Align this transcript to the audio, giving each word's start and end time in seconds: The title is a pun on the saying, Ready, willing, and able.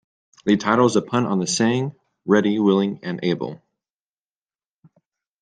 The 0.45 0.57
title 0.57 0.87
is 0.87 0.95
a 0.95 1.01
pun 1.03 1.27
on 1.27 1.37
the 1.37 1.45
saying, 1.45 1.93
Ready, 2.25 2.57
willing, 2.57 3.01
and 3.03 3.19
able. 3.21 3.61